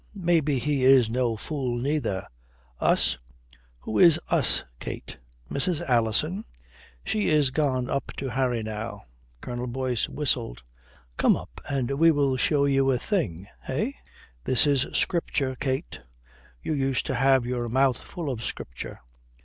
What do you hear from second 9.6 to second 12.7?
Boyce whistled. "Come up and we will show